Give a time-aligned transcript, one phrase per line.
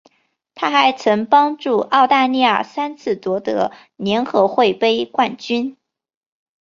[0.55, 5.77] 她还曾帮助澳大利亚三次夺得联合会杯冠军。